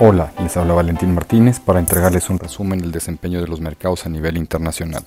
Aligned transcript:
Hola, 0.00 0.32
les 0.40 0.56
habla 0.56 0.72
Valentín 0.72 1.14
Martínez 1.14 1.60
para 1.60 1.78
entregarles 1.78 2.30
un 2.30 2.38
resumen 2.38 2.78
del 2.78 2.92
desempeño 2.92 3.42
de 3.42 3.46
los 3.46 3.60
mercados 3.60 4.06
a 4.06 4.08
nivel 4.08 4.38
internacional. 4.38 5.02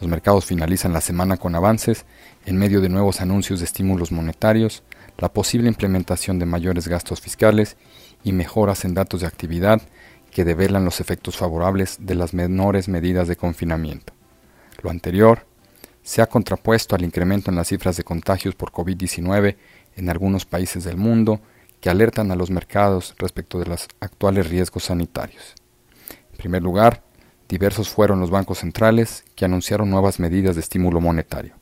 Los 0.00 0.08
mercados 0.08 0.46
finalizan 0.46 0.94
la 0.94 1.02
semana 1.02 1.36
con 1.36 1.54
avances 1.54 2.06
en 2.46 2.56
medio 2.56 2.80
de 2.80 2.88
nuevos 2.88 3.20
anuncios 3.20 3.58
de 3.58 3.66
estímulos 3.66 4.10
monetarios, 4.10 4.82
la 5.18 5.30
posible 5.30 5.68
implementación 5.68 6.38
de 6.38 6.46
mayores 6.46 6.88
gastos 6.88 7.20
fiscales 7.20 7.76
y 8.24 8.32
mejoras 8.32 8.86
en 8.86 8.94
datos 8.94 9.20
de 9.20 9.26
actividad 9.26 9.82
que 10.30 10.46
develan 10.46 10.86
los 10.86 11.00
efectos 11.00 11.36
favorables 11.36 11.98
de 12.00 12.14
las 12.14 12.32
menores 12.32 12.88
medidas 12.88 13.28
de 13.28 13.36
confinamiento. 13.36 14.14
Lo 14.82 14.88
anterior 14.88 15.46
se 16.02 16.22
ha 16.22 16.26
contrapuesto 16.26 16.96
al 16.96 17.04
incremento 17.04 17.50
en 17.50 17.56
las 17.56 17.68
cifras 17.68 17.98
de 17.98 18.04
contagios 18.04 18.54
por 18.54 18.72
COVID-19 18.72 19.56
en 19.96 20.08
algunos 20.08 20.46
países 20.46 20.82
del 20.82 20.96
mundo 20.96 21.42
que 21.82 21.90
alertan 21.90 22.30
a 22.30 22.36
los 22.36 22.50
mercados 22.50 23.14
respecto 23.18 23.58
de 23.58 23.66
los 23.66 23.88
actuales 23.98 24.48
riesgos 24.48 24.84
sanitarios. 24.84 25.56
En 26.30 26.38
primer 26.38 26.62
lugar, 26.62 27.02
diversos 27.48 27.88
fueron 27.88 28.20
los 28.20 28.30
bancos 28.30 28.60
centrales 28.60 29.24
que 29.34 29.44
anunciaron 29.44 29.90
nuevas 29.90 30.20
medidas 30.20 30.54
de 30.54 30.60
estímulo 30.60 31.00
monetario. 31.00 31.56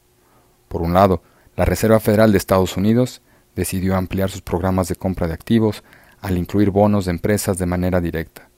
Por 0.69 0.83
un 0.83 0.92
lado, 0.92 1.23
la 1.56 1.64
Reserva 1.64 2.01
Federal 2.01 2.33
de 2.33 2.38
Estados 2.38 2.77
Unidos 2.77 3.23
decidió 3.56 3.97
ampliar 3.97 4.30
sus 4.30 4.42
programas 4.42 4.88
de 4.88 4.97
compra 4.97 5.27
de 5.27 5.33
activos 5.33 5.83
al 6.20 6.37
incluir 6.37 6.70
bonos 6.70 7.06
de 7.06 7.12
empresas 7.12 7.56
de 7.56 7.64
manera 7.64 8.02
directa, 8.02 8.50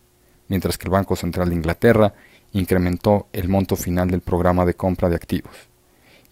mientras 0.49 0.77
que 0.77 0.89
el 0.89 0.91
Banco 0.91 1.15
Central 1.15 1.51
de 1.51 1.55
Inglaterra 1.55 2.13
incrementó 2.51 3.29
el 3.33 3.49
monto 3.49 3.77
final 3.77 4.11
del 4.11 4.21
programa 4.21 4.67
de 4.67 4.75
compra 4.75 5.09
de 5.09 5.15
activos. 5.15 5.55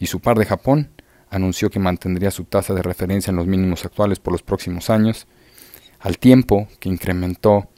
Y 0.01 0.07
su 0.07 0.19
par 0.19 0.37
de 0.37 0.47
Japón 0.47 0.91
anunció 1.31 1.71
que 1.71 1.79
mantendría 1.79 2.31
su 2.31 2.45
tasa 2.45 2.75
de 2.75 2.83
referencia 2.83 3.31
en 3.31 3.37
los 3.37 3.47
mínimos 3.47 3.85
actuales 3.85 4.19
por 4.19 4.33
los 4.33 4.43
próximos 4.43 4.91
años, 4.91 5.27
al 6.01 6.19
tiempo 6.19 6.69
que 6.81 6.89
incrementó 6.89 7.69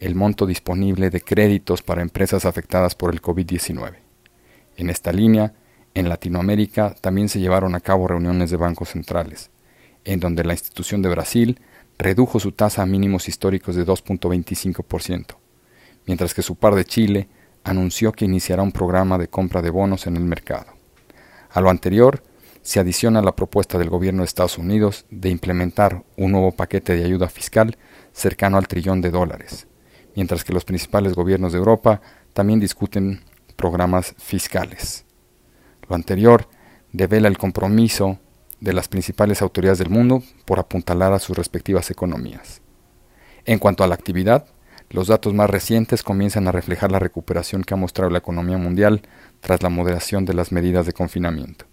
el 0.00 0.14
monto 0.14 0.46
disponible 0.46 1.10
de 1.10 1.20
créditos 1.20 1.82
para 1.82 2.02
empresas 2.02 2.44
afectadas 2.44 2.94
por 2.94 3.12
el 3.12 3.22
COVID-19. 3.22 3.94
En 4.76 4.90
esta 4.90 5.12
línea, 5.12 5.52
en 5.94 6.08
Latinoamérica 6.08 6.94
también 7.00 7.28
se 7.28 7.38
llevaron 7.38 7.74
a 7.74 7.80
cabo 7.80 8.08
reuniones 8.08 8.50
de 8.50 8.56
bancos 8.56 8.88
centrales, 8.88 9.50
en 10.04 10.18
donde 10.18 10.42
la 10.42 10.54
institución 10.54 11.02
de 11.02 11.10
Brasil 11.10 11.60
redujo 11.98 12.40
su 12.40 12.52
tasa 12.52 12.82
a 12.82 12.86
mínimos 12.86 13.28
históricos 13.28 13.76
de 13.76 13.86
2.25%, 13.86 15.36
mientras 16.06 16.34
que 16.34 16.42
su 16.42 16.56
par 16.56 16.74
de 16.74 16.84
Chile 16.84 17.28
anunció 17.62 18.12
que 18.12 18.24
iniciará 18.24 18.62
un 18.62 18.72
programa 18.72 19.18
de 19.18 19.28
compra 19.28 19.62
de 19.62 19.70
bonos 19.70 20.06
en 20.06 20.16
el 20.16 20.24
mercado. 20.24 20.72
A 21.50 21.60
lo 21.60 21.70
anterior, 21.70 22.22
se 22.62 22.78
adiciona 22.78 23.22
la 23.22 23.34
propuesta 23.34 23.76
del 23.76 23.90
gobierno 23.90 24.22
de 24.22 24.26
Estados 24.26 24.56
Unidos 24.56 25.04
de 25.10 25.30
implementar 25.30 26.04
un 26.16 26.32
nuevo 26.32 26.52
paquete 26.52 26.96
de 26.96 27.04
ayuda 27.04 27.28
fiscal 27.28 27.76
cercano 28.12 28.56
al 28.56 28.68
trillón 28.68 29.00
de 29.00 29.10
dólares, 29.10 29.66
mientras 30.14 30.44
que 30.44 30.52
los 30.52 30.64
principales 30.64 31.14
gobiernos 31.14 31.52
de 31.52 31.58
Europa 31.58 32.00
también 32.32 32.60
discuten 32.60 33.20
programas 33.56 34.14
fiscales. 34.18 35.04
Lo 35.88 35.96
anterior 35.96 36.48
devela 36.92 37.28
el 37.28 37.36
compromiso 37.36 38.18
de 38.60 38.72
las 38.72 38.86
principales 38.86 39.42
autoridades 39.42 39.78
del 39.78 39.90
mundo 39.90 40.22
por 40.44 40.60
apuntalar 40.60 41.12
a 41.12 41.18
sus 41.18 41.36
respectivas 41.36 41.90
economías. 41.90 42.62
En 43.44 43.58
cuanto 43.58 43.82
a 43.82 43.88
la 43.88 43.96
actividad, 43.96 44.46
los 44.88 45.08
datos 45.08 45.34
más 45.34 45.50
recientes 45.50 46.04
comienzan 46.04 46.46
a 46.46 46.52
reflejar 46.52 46.92
la 46.92 47.00
recuperación 47.00 47.64
que 47.64 47.74
ha 47.74 47.76
mostrado 47.76 48.10
la 48.10 48.18
economía 48.18 48.58
mundial 48.58 49.02
tras 49.40 49.62
la 49.62 49.68
moderación 49.68 50.24
de 50.26 50.34
las 50.34 50.52
medidas 50.52 50.86
de 50.86 50.92
confinamiento. 50.92 51.71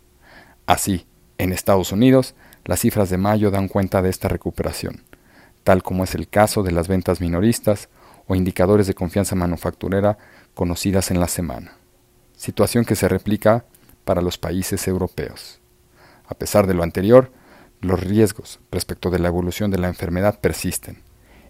Así, 0.70 1.08
en 1.40 1.52
Estados 1.52 1.92
Unidos, 1.92 2.36
las 2.64 2.82
cifras 2.82 3.10
de 3.10 3.18
mayo 3.18 3.50
dan 3.50 3.70
cuenta 3.70 4.04
de 4.04 4.12
esta 4.12 4.28
recuperación, 4.28 5.04
tal 5.64 5.82
como 5.82 6.04
es 6.04 6.14
el 6.14 6.28
caso 6.28 6.62
de 6.62 6.72
las 6.72 6.88
ventas 6.88 7.22
minoristas 7.22 7.90
o 8.28 8.36
indicadores 8.36 8.86
de 8.86 8.94
confianza 8.94 9.34
manufacturera 9.34 10.20
conocidas 10.54 11.10
en 11.10 11.20
la 11.20 11.28
semana, 11.28 11.74
situación 12.38 12.86
que 12.86 12.96
se 12.96 13.10
replica 13.10 13.66
para 14.06 14.22
los 14.22 14.38
países 14.38 14.88
europeos. 14.88 15.60
A 16.28 16.36
pesar 16.36 16.68
de 16.68 16.76
lo 16.76 16.84
anterior, 16.84 17.32
los 17.82 18.00
riesgos 18.00 18.60
respecto 18.72 19.10
de 19.10 19.18
la 19.18 19.30
evolución 19.30 19.72
de 19.72 19.80
la 19.80 19.88
enfermedad 19.88 20.40
persisten. 20.40 21.02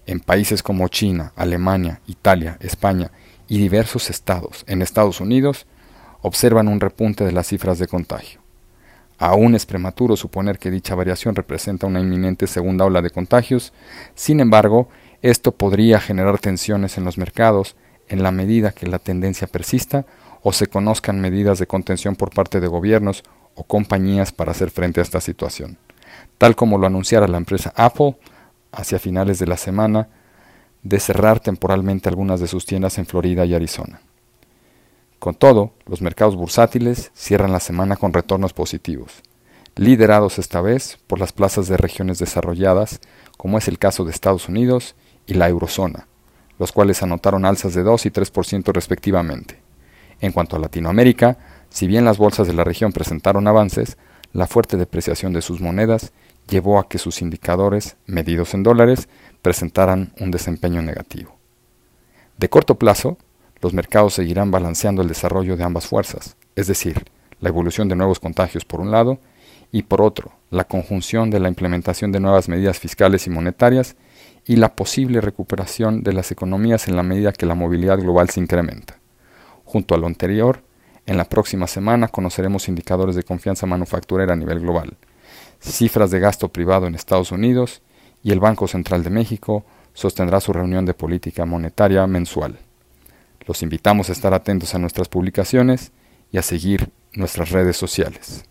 En 0.06 0.22
países 0.22 0.64
como 0.64 0.88
China, 0.88 1.34
Alemania, 1.36 2.00
Italia, 2.08 2.56
España 2.62 3.12
y 3.50 3.58
diversos 3.58 4.10
estados 4.10 4.64
en 4.66 4.82
Estados 4.82 5.20
Unidos 5.20 5.68
observan 6.22 6.70
un 6.70 6.80
repunte 6.80 7.26
de 7.26 7.34
las 7.34 7.48
cifras 7.48 7.80
de 7.80 7.88
contagio. 7.88 8.39
Aún 9.20 9.54
es 9.54 9.66
prematuro 9.66 10.16
suponer 10.16 10.60
que 10.60 10.72
dicha 10.72 10.96
variación 10.96 11.36
representa 11.36 11.86
una 11.86 12.00
inminente 12.00 12.48
segunda 12.48 12.86
ola 12.86 13.02
de 13.02 13.10
contagios, 13.10 13.74
sin 14.16 14.40
embargo, 14.40 14.88
esto 15.22 15.52
podría 15.52 16.00
generar 16.00 16.40
tensiones 16.40 16.98
en 16.98 17.04
los 17.04 17.18
mercados 17.18 17.76
en 18.08 18.24
la 18.24 18.32
medida 18.32 18.72
que 18.72 18.88
la 18.88 18.98
tendencia 18.98 19.46
persista 19.46 20.06
o 20.42 20.54
se 20.54 20.68
conozcan 20.68 21.20
medidas 21.20 21.60
de 21.60 21.68
contención 21.68 22.16
por 22.16 22.34
parte 22.34 22.62
de 22.62 22.68
gobiernos 22.68 23.24
o 23.56 23.66
compañías 23.66 24.32
para 24.32 24.52
hacer 24.52 24.72
frente 24.72 25.02
a 25.02 25.04
esta 25.04 25.20
situación, 25.20 25.78
tal 26.38 26.56
como 26.56 26.78
lo 26.78 26.88
anunciara 26.88 27.28
la 27.28 27.38
empresa 27.38 27.74
Apple 27.76 28.16
hacia 28.72 29.00
finales 29.00 29.38
de 29.38 29.48
la 29.48 29.58
semana 29.58 30.08
de 30.82 30.98
cerrar 31.02 31.42
temporalmente 31.42 32.08
algunas 32.08 32.40
de 32.40 32.48
sus 32.48 32.66
tiendas 32.66 32.98
en 32.98 33.06
Florida 33.06 33.46
y 33.46 33.54
Arizona. 33.54 34.00
Con 35.20 35.36
todo, 35.36 35.74
los 35.86 36.02
mercados 36.02 36.38
bursátiles 36.38 37.12
cierran 37.14 37.52
la 37.52 37.60
semana 37.60 37.98
con 37.98 38.14
retornos 38.14 38.54
positivos, 38.54 39.22
liderados 39.76 40.40
esta 40.40 40.62
vez 40.62 40.98
por 41.08 41.20
las 41.20 41.34
plazas 41.34 41.68
de 41.68 41.76
regiones 41.76 42.20
desarrolladas, 42.20 43.02
como 43.38 43.58
es 43.58 43.68
el 43.68 43.78
caso 43.78 44.06
de 44.06 44.12
Estados 44.12 44.48
Unidos 44.48 44.96
y 45.28 45.34
la 45.34 45.50
eurozona, 45.50 46.08
los 46.58 46.72
cuales 46.72 47.04
anotaron 47.04 47.46
alzas 47.46 47.74
de 47.74 47.84
2 47.84 48.06
y 48.06 48.12
3% 48.12 48.72
respectivamente. 48.72 49.60
En 50.22 50.32
cuanto 50.32 50.56
a 50.56 50.60
Latinoamérica, 50.60 51.38
si 51.70 51.86
bien 51.86 52.06
las 52.06 52.18
bolsas 52.18 52.48
de 52.48 52.54
la 52.54 52.64
región 52.64 52.94
presentaron 52.94 53.46
avances, 53.46 53.98
la 54.32 54.48
fuerte 54.48 54.78
depreciación 54.78 55.34
de 55.34 55.42
sus 55.42 55.60
monedas 55.60 56.14
llevó 56.48 56.80
a 56.80 56.88
que 56.88 56.98
sus 56.98 57.22
indicadores, 57.22 57.98
medidos 58.06 58.54
en 58.54 58.64
dólares, 58.64 59.10
presentaran 59.42 60.14
un 60.20 60.32
desempeño 60.32 60.82
negativo. 60.82 61.36
De 62.38 62.50
corto 62.50 62.76
plazo, 62.76 63.18
los 63.62 63.74
mercados 63.74 64.14
seguirán 64.14 64.52
balanceando 64.52 65.02
el 65.02 65.08
desarrollo 65.08 65.58
de 65.58 65.64
ambas 65.64 65.88
fuerzas, 65.88 66.36
es 66.56 66.68
decir, 66.68 67.06
la 67.42 67.50
evolución 67.50 67.90
de 67.90 67.96
nuevos 67.96 68.20
contagios 68.20 68.66
por 68.66 68.80
un 68.80 68.92
lado 68.92 69.20
y 69.72 69.84
por 69.84 70.02
otro, 70.02 70.32
la 70.50 70.64
conjunción 70.64 71.30
de 71.30 71.40
la 71.40 71.50
implementación 71.50 72.12
de 72.12 72.20
nuevas 72.20 72.50
medidas 72.50 72.80
fiscales 72.80 73.28
y 73.28 73.30
monetarias 73.30 73.96
y 74.46 74.56
la 74.56 74.76
posible 74.76 75.22
recuperación 75.22 76.02
de 76.02 76.14
las 76.14 76.32
economías 76.32 76.88
en 76.88 76.96
la 76.96 77.04
medida 77.04 77.34
que 77.34 77.46
la 77.46 77.56
movilidad 77.56 78.00
global 78.00 78.30
se 78.30 78.40
incrementa. 78.40 78.98
Junto 79.66 79.94
a 79.94 79.98
lo 79.98 80.08
anterior, 80.08 80.64
en 81.06 81.18
la 81.18 81.26
próxima 81.26 81.68
semana 81.68 82.08
conoceremos 82.08 82.68
indicadores 82.68 83.16
de 83.16 83.24
confianza 83.24 83.68
manufacturera 83.68 84.34
a 84.34 84.38
nivel 84.38 84.60
global, 84.60 84.98
cifras 85.60 86.12
de 86.12 86.20
gasto 86.20 86.50
privado 86.50 86.88
en 86.88 86.96
Estados 86.96 87.32
Unidos 87.32 87.82
y 88.24 88.32
el 88.32 88.40
Banco 88.40 88.68
Central 88.68 89.04
de 89.04 89.10
México 89.10 89.66
sostendrá 89.94 90.40
su 90.40 90.54
reunión 90.54 90.86
de 90.86 90.94
política 90.94 91.46
monetaria 91.46 92.06
mensual. 92.08 92.60
Los 93.46 93.64
invitamos 93.64 94.10
a 94.10 94.14
estar 94.14 94.34
atentos 94.34 94.76
a 94.76 94.80
nuestras 94.80 95.10
publicaciones 95.10 95.92
y 96.32 96.38
a 96.38 96.42
seguir 96.42 96.92
nuestras 97.14 97.52
redes 97.52 97.78
sociales. 97.78 98.44